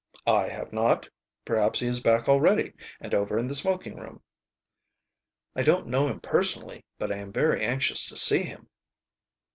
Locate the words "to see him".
8.07-8.67